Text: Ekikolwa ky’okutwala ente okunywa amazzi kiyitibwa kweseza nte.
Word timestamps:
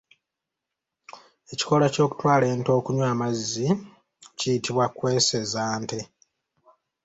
Ekikolwa 1.51 1.87
ky’okutwala 1.93 2.45
ente 2.53 2.71
okunywa 2.79 3.05
amazzi 3.13 3.67
kiyitibwa 4.37 4.85
kweseza 4.97 5.61
nte. 5.81 5.99